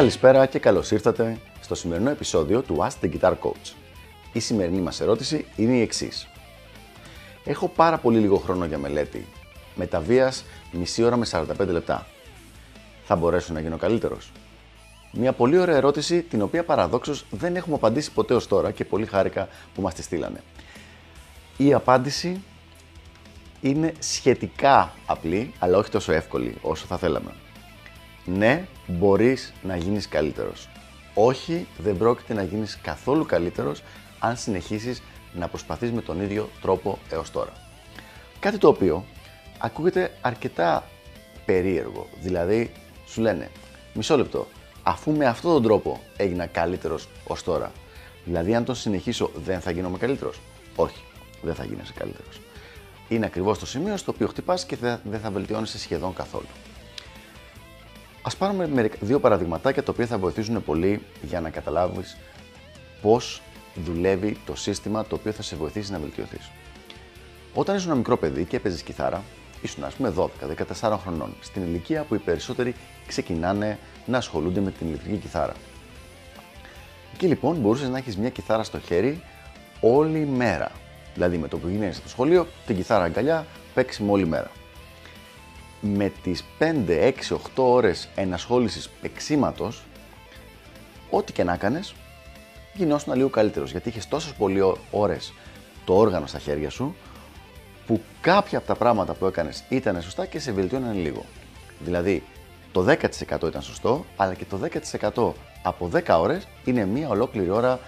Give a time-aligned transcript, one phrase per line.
[0.00, 3.72] Καλησπέρα και καλώς ήρθατε στο σημερινό επεισόδιο του Ask the Guitar Coach.
[4.32, 6.28] Η σημερινή μας ερώτηση είναι η εξής.
[7.44, 9.26] Έχω πάρα πολύ λίγο χρόνο για μελέτη,
[9.74, 12.06] μεταβίας μισή ώρα με 45 λεπτά.
[13.04, 14.32] Θα μπορέσω να γίνω καλύτερος;
[15.12, 19.06] Μια πολύ ωραία ερώτηση, την οποία παραδόξως δεν έχουμε απαντήσει ποτέ ως τώρα και πολύ
[19.06, 20.42] χάρηκα που μας τη στείλανε.
[21.56, 22.42] Η απάντηση
[23.60, 27.30] είναι σχετικά απλή, αλλά όχι τόσο εύκολη όσο θα θέλαμε.
[28.36, 30.68] Ναι, μπορείς να γίνεις καλύτερος.
[31.14, 33.82] Όχι, δεν πρόκειται να γίνεις καθόλου καλύτερος
[34.18, 37.52] αν συνεχίσεις να προσπαθείς με τον ίδιο τρόπο έως τώρα.
[38.40, 39.04] Κάτι το οποίο
[39.58, 40.84] ακούγεται αρκετά
[41.44, 42.06] περίεργο.
[42.20, 42.72] Δηλαδή,
[43.06, 43.50] σου λένε,
[43.94, 44.46] μισό λεπτό,
[44.82, 47.72] αφού με αυτόν τον τρόπο έγινα καλύτερος ως τώρα,
[48.24, 50.40] δηλαδή αν τον συνεχίσω δεν θα γίνομαι καλύτερος.
[50.76, 51.02] Όχι,
[51.42, 52.40] δεν θα γίνεσαι καλύτερος.
[53.08, 56.46] Είναι ακριβώς το σημείο στο οποίο χτυπάς και δεν θα βελτιώνεσαι σχεδόν καθόλου.
[58.22, 62.16] Ας πάρουμε δύο παραδειγματάκια τα οποία θα βοηθήσουν πολύ για να καταλάβεις
[63.02, 63.42] πώς
[63.74, 66.50] δουλεύει το σύστημα το οποίο θα σε βοηθήσει να βελτιωθείς.
[67.54, 69.22] Όταν ήσουν ένα μικρό παιδί και έπαιζες κιθάρα,
[69.62, 70.12] ήσουν ας πούμε
[70.80, 72.74] 12-14 χρονών, στην ηλικία που οι περισσότεροι
[73.06, 75.54] ξεκινάνε να ασχολούνται με την ηλεκτρική κιθάρα.
[77.14, 79.22] Εκεί λοιπόν μπορούσες να έχεις μια κιθάρα στο χέρι
[79.80, 80.70] όλη μέρα.
[81.14, 84.50] Δηλαδή με το που γίνεσαι στο σχολείο, την κιθάρα αγκαλιά, παίξιμο όλη μέρα
[85.80, 89.82] με τις 5, 6, 8 ώρες ενασχόλησης παίξήματος,
[91.10, 91.94] ό,τι και να κάνεις,
[92.74, 95.32] γινόσουν λίγο καλύτερος, γιατί είχες τόσες πολλές ώρες
[95.84, 96.94] το όργανο στα χέρια σου,
[97.86, 101.24] που κάποια από τα πράγματα που έκανες ήταν σωστά και σε βελτιώναν λίγο.
[101.78, 102.22] Δηλαδή,
[102.72, 107.80] το 10% ήταν σωστό, αλλά και το 10% από 10 ώρες είναι μία ολόκληρη ώρα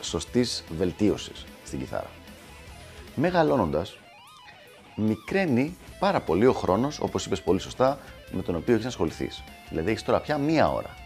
[0.00, 2.10] σωστής βελτίωσης στην κιθάρα.
[3.14, 3.98] Μεγαλώνοντας,
[4.96, 7.98] μικραίνει πάρα πολύ ο χρόνος, όπως είπες πολύ σωστά,
[8.32, 9.42] με τον οποίο έχεις ασχοληθείς.
[9.68, 10.96] Δηλαδή, έχεις τώρα πια μία ώρα.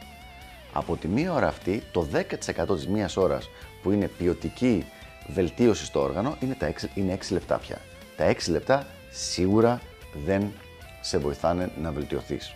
[0.72, 3.48] Από τη μία ώρα αυτή, το 10% της μίας ώρας
[3.82, 4.84] που είναι ποιοτική
[5.26, 7.80] βελτίωση στο όργανο είναι, τα 6, είναι 6 λεπτά πια.
[8.16, 9.80] Τα 6 λεπτά σίγουρα
[10.24, 10.52] δεν
[11.00, 12.54] σε βοηθάνε να βελτιωθείς.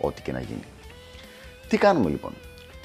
[0.00, 0.64] Ό,τι και να γίνει.
[1.68, 2.32] Τι κάνουμε λοιπόν;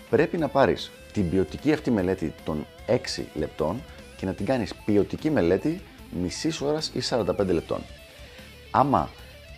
[0.10, 3.82] Πρέπει να πάρεις την ποιοτική αυτή μελέτη των 6 λεπτών
[4.18, 5.82] και να την κάνεις ποιοτική μελέτη
[6.22, 7.82] μισής ώρας ή 45 λεπτών.
[8.72, 9.10] Άμα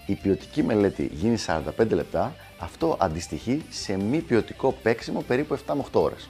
[0.06, 5.84] η ποιοτική μελέτη γίνει 45 λεπτά, αυτό αντιστοιχεί σε μη ποιοτικό παίξιμο περίπου 7 με
[5.92, 6.28] 8 ώρες.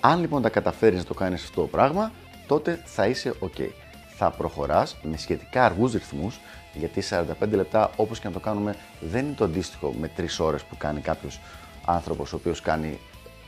[0.00, 2.12] Αν λοιπόν τα καταφέρεις να το κάνεις αυτό το πράγμα,
[2.46, 3.68] τότε θα είσαι ok.
[4.16, 6.40] Θα προχωράς με σχετικά αργούς ρυθμούς,
[6.74, 10.62] γιατί 45 λεπτά όπως και να το κάνουμε δεν είναι το αντίστοιχο με 3 ώρες
[10.62, 11.40] που κάνει κάποιος
[11.84, 12.98] άνθρωπος ο οποίος κάνει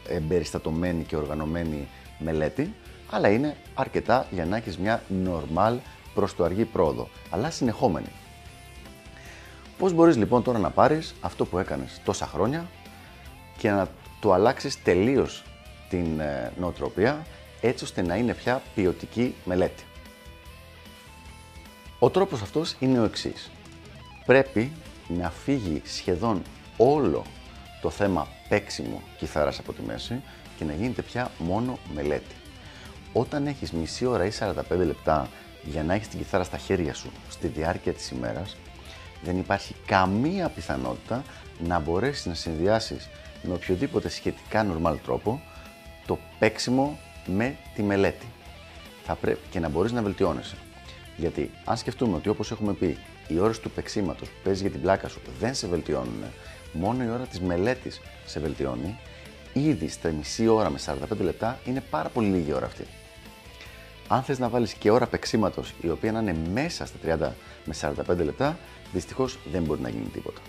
[0.09, 2.75] εμπεριστατωμένη και οργανωμένη μελέτη,
[3.11, 5.77] αλλά είναι αρκετά για να έχεις μια normal
[6.15, 8.13] προς το αργή πρόοδο, αλλά συνεχόμενη.
[9.79, 12.67] Πώς μπορείς λοιπόν τώρα να πάρεις αυτό που έκανες τόσα χρόνια
[13.59, 13.89] και να
[14.21, 15.45] το αλλάξεις τελείως
[15.89, 17.27] την ε, νοοτροπία
[17.61, 19.85] έτσι ώστε να είναι πια ποιοτική μελέτη.
[21.99, 23.51] Ο τρόπος αυτός είναι ο εξής.
[24.27, 24.73] Πρέπει
[25.09, 26.43] να φύγει σχεδόν
[26.77, 27.25] όλο
[27.83, 30.23] το θέμα παίξιμο κιθάρας από τη μέση
[30.59, 32.35] και να γίνεται πια μόνο μελέτη.
[33.13, 35.29] Όταν έχεις μισή ώρα ή 45 λεπτά
[35.63, 38.57] για να έχεις την κιθάρα στα χέρια σου στη διάρκεια της ημέρας,
[39.23, 41.23] δεν υπάρχει καμία πιθανότητα
[41.59, 43.09] να μπορέσεις να συνδυάσεις
[43.43, 45.41] με οποιοδήποτε σχετικά normal τρόπο
[46.07, 48.27] το παίξιμο με τη μελέτη.
[49.05, 50.57] Θα πρέπει και να μπορείς να βελτιώνεσαι.
[51.17, 52.99] Γιατί αν σκεφτούμε ότι όπως έχουμε πει,
[53.29, 56.25] οι ώρες του παίξήματος που παίζεις για την πλάκα σου δεν σε βελτιώνουν,
[56.73, 58.99] μόνο η ώρα της μελέτης σε βελτιώνει,
[59.53, 62.85] ήδη στα μισή ώρα με 45 λεπτά είναι πάρα πολύ λίγη ώρα αυτή.
[64.13, 67.33] Αν θες να βάλεις και ώρα παίξήματο η οποία να είναι μέσα στα 30
[67.65, 67.75] με
[68.09, 68.59] 45 λεπτά,
[68.93, 70.41] δυστυχώς δεν μπορεί να γίνει τίποτα.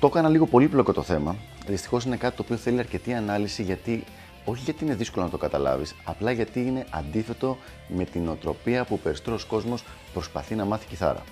[0.00, 1.36] Το έκανα λίγο πολύπλοκο το θέμα.
[1.66, 4.04] Δυστυχώς είναι κάτι το οποίο θέλει αρκετή ανάλυση γιατί
[4.44, 7.58] όχι γιατί είναι δύσκολο να το καταλάβεις, απλά γιατί είναι αντίθετο
[7.88, 11.22] με την οτροπία που ο περισσότερος κόσμος προσπαθεί να μάθει κιθάρα.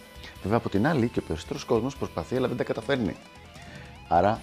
[0.42, 3.16] Βέβαια από την άλλη και ο περισσότερος κόσμος προσπαθεί αλλά δεν τα καταφέρνει.
[4.08, 4.40] Άρα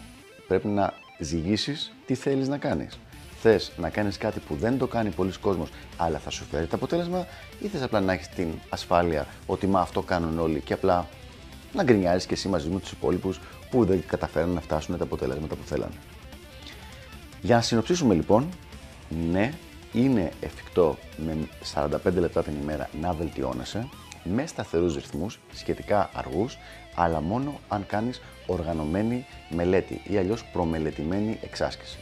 [0.47, 2.99] πρέπει να ζυγίσεις τι θέλεις να κάνεις
[3.49, 6.75] θες να κάνεις κάτι που δεν το κάνει πολλοί κόσμος, αλλά θα σου φέρει το
[6.75, 7.27] αποτέλεσμα,
[7.59, 11.07] ή θες απλά να έχεις την ασφάλεια ότι μα αυτό κάνουν όλοι και απλά
[11.73, 13.39] να γκρινιάζει και εσύ μαζί με τους υπόλοιπους
[13.69, 15.93] που δεν καταφέραν να φτάσουν τα αποτελέσματα που θέλανε.
[17.41, 18.49] Για να συνοψίσουμε λοιπόν,
[19.31, 19.53] ναι,
[19.93, 21.37] είναι εφικτό με
[21.73, 23.89] 45 λεπτά την ημέρα να βελτιώνεσαι
[24.23, 26.57] με σταθερούς ρυθμούς, σχετικά αργούς,
[26.95, 31.97] αλλά μόνο αν κάνεις οργανωμένη μελέτη ή αλλιώς προμελετημένη εξάσκηση.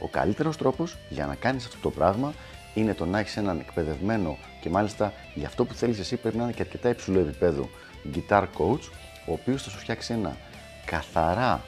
[0.00, 2.34] Ο καλύτερος τρόπος για να κάνεις αυτό το πράγμα
[2.74, 6.42] είναι το να έχεις έναν εκπαιδευμένο και μάλιστα για αυτό που θέλεις εσύ πρέπει να
[6.42, 7.68] είναι και αρκετά υψηλό επίπεδο
[8.14, 8.90] guitar coach,
[9.26, 10.36] ο οποίος θα σου φτιάξει ένα
[10.84, 11.64] καθαρά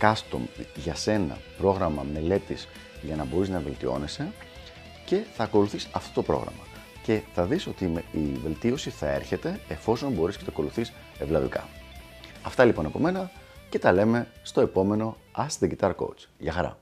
[0.00, 0.40] custom
[0.74, 2.68] για σένα πρόγραμμα μελέτης
[3.02, 4.32] για να μπορείς να βελτιώνεσαι
[5.04, 6.62] και θα ακολουθείς αυτό το πρόγραμμα.
[7.02, 11.68] Και θα δεις ότι η βελτίωση θα έρχεται εφόσον μπορείς και το ακολουθείς ευλαβικά.
[12.42, 13.30] Αυτά λοιπόν από μένα
[13.68, 16.24] και τα λέμε στο επόμενο Ask the Guitar Coach.
[16.38, 16.78] Γεια χαρά!